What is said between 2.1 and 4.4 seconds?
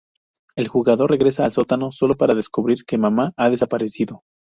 para descubrir que Mamá ha desaparecido.